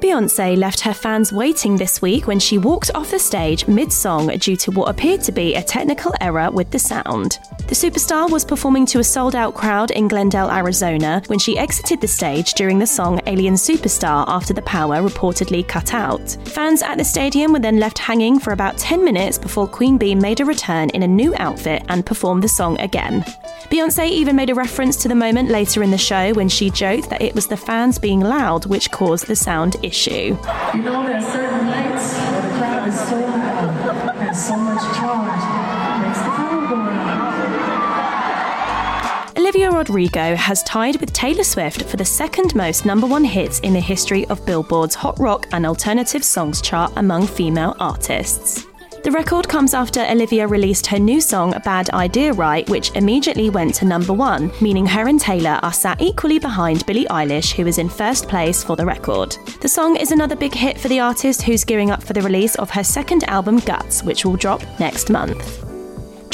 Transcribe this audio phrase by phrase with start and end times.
[0.00, 4.28] Beyonce left her fans waiting this week when she walked off the stage mid song
[4.38, 7.38] due to what appeared to be a technical error with the sound.
[7.66, 12.00] The superstar was performing to a sold out crowd in Glendale, Arizona, when she exited
[12.00, 16.36] the stage during the song Alien Superstar after the power reportedly cut out.
[16.44, 20.14] Fans at the stadium were then left hanging for about 10 minutes before Queen Bey
[20.14, 23.24] made a return in a new outfit and performed the song again.
[23.70, 27.10] Beyonce even made a reference to the moment later in the show when she joked
[27.10, 30.36] that it was the fans being loud which caused the sound issue.
[30.74, 34.82] You know, there are certain nights where the crowd is so loud and so much
[34.96, 35.42] charge,
[35.94, 36.76] it makes the crowd go.
[39.40, 43.72] Olivia Rodrigo has tied with Taylor Swift for the second most number one hits in
[43.74, 48.66] the history of Billboard's Hot Rock and Alternative Songs chart among female artists.
[49.06, 53.72] The record comes after Olivia released her new song Bad Idea Right, which immediately went
[53.76, 57.78] to number one, meaning her and Taylor are sat equally behind Billie Eilish, who is
[57.78, 59.36] in first place for the record.
[59.60, 62.56] The song is another big hit for the artist who's gearing up for the release
[62.56, 65.75] of her second album Guts, which will drop next month.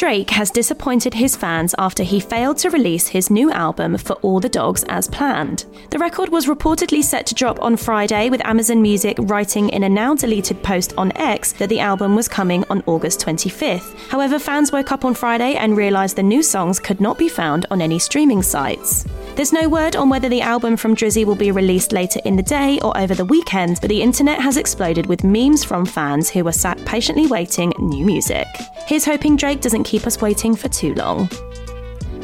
[0.03, 4.41] Drake has disappointed his fans after he failed to release his new album For All
[4.41, 5.67] the Dogs as planned.
[5.91, 9.89] The record was reportedly set to drop on Friday, with Amazon Music writing in a
[9.89, 13.97] now deleted post on X that the album was coming on August 25th.
[14.09, 17.67] However, fans woke up on Friday and realised the new songs could not be found
[17.71, 19.07] on any streaming sites.
[19.35, 22.43] There's no word on whether the album from Drizzy will be released later in the
[22.43, 26.45] day or over the weekend, but the internet has exploded with memes from fans who
[26.45, 28.47] were sat patiently waiting new music.
[28.87, 31.31] Here's hoping Drake doesn't keep us waiting for too long.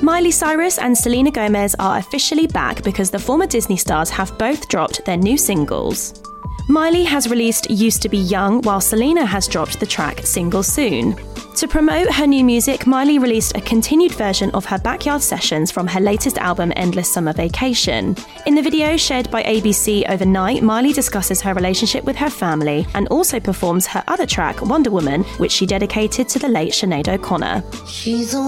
[0.03, 4.69] Miley Cyrus and Selena Gomez are officially back because the former Disney stars have both
[4.69, 6.23] dropped their new singles.
[6.71, 11.17] Miley has released Used to Be Young, while Selena has dropped the track Single Soon.
[11.57, 15.87] To promote her new music, Miley released a continued version of her backyard sessions from
[15.87, 18.15] her latest album, Endless Summer Vacation.
[18.45, 23.09] In the video shared by ABC overnight, Miley discusses her relationship with her family and
[23.09, 27.65] also performs her other track, Wonder Woman, which she dedicated to the late Sinead O'Connor.
[27.87, 28.41] She's the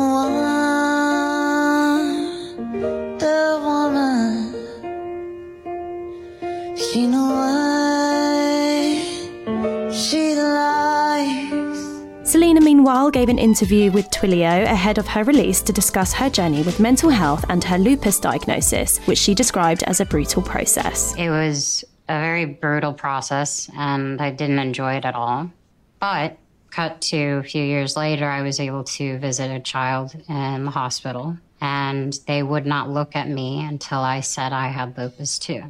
[12.30, 16.62] Selena, meanwhile, gave an interview with Twilio ahead of her release to discuss her journey
[16.62, 21.12] with mental health and her lupus diagnosis, which she described as a brutal process.
[21.16, 25.50] It was a very brutal process and I didn't enjoy it at all.
[25.98, 26.38] But
[26.70, 30.70] cut to a few years later, I was able to visit a child in the
[30.70, 35.64] hospital and they would not look at me until I said I had lupus too.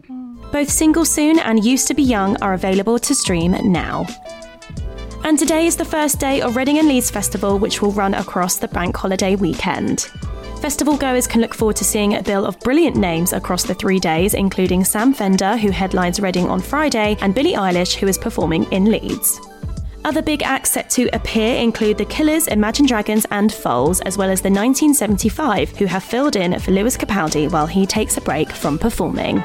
[0.52, 4.06] Both Single Soon and Used to Be Young are available to stream now.
[5.22, 8.56] And today is the first day of Reading and Leeds Festival, which will run across
[8.56, 10.10] the bank holiday weekend.
[10.60, 14.00] Festival goers can look forward to seeing a bill of brilliant names across the three
[14.00, 18.64] days, including Sam Fender, who headlines Reading on Friday, and Billie Eilish, who is performing
[18.72, 19.40] in Leeds.
[20.06, 24.30] Other big acts set to appear include The Killers, Imagine Dragons, and Foals, as well
[24.30, 28.50] as the 1975, who have filled in for Lewis Capaldi while he takes a break
[28.50, 29.44] from performing.